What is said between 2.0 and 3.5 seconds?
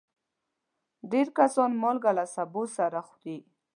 له سبو سره خوري.